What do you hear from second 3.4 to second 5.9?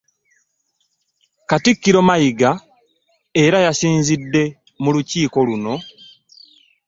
era yasinzidde mu Lukiiko luno